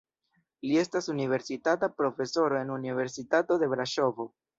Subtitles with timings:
[0.69, 4.27] Li estas universitata profesoro en Universitato de Braŝovo.